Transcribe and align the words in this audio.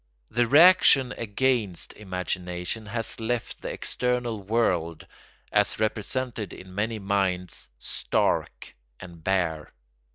The 0.31 0.47
reaction 0.47 1.11
against 1.11 1.93
imagination 1.93 2.87
has 2.87 3.19
left 3.19 3.61
the 3.61 3.69
external 3.71 4.41
world, 4.41 5.05
as 5.51 5.79
represented 5.79 6.53
in 6.53 6.73
many 6.73 6.97
minds, 6.97 7.69
stark 7.77 8.75
and 8.99 9.23
bare. 9.23 9.71